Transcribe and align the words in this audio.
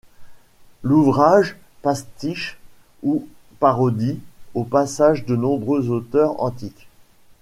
L'ouvrage 0.81 1.57
pastiche 1.83 2.57
ou 3.03 3.27
parodie 3.59 4.19
au 4.55 4.63
passage 4.63 5.27
de 5.27 5.35
nombreux 5.35 5.89
auteurs 5.91 6.41
antiques. 6.41 6.87